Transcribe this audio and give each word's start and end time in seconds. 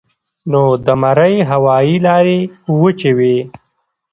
نو 0.51 0.63
د 0.85 0.87
مرۍ 1.01 1.35
هوائي 1.51 1.95
لارې 2.05 2.37
وچې 2.81 3.11
وي 3.17 3.37